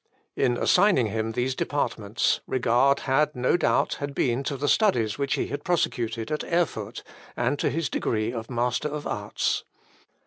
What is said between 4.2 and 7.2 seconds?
had to the studies which he had prosecuted at Erfurt,